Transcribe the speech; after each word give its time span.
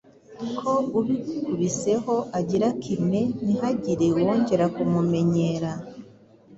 ko 0.57 0.71
ubikubiseho 0.99 2.15
agira 2.39 2.67
kime 2.83 3.21
ntihagire 3.43 4.05
uwongera 4.17 4.65
kumumenyera. 4.75 5.71